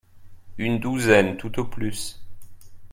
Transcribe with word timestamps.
Une 0.57 0.79
douzaine 0.79 1.37
tout 1.37 1.59
au 1.59 1.65
plus 1.65 2.19